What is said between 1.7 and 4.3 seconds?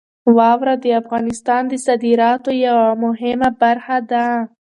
صادراتو یوه مهمه برخه ده.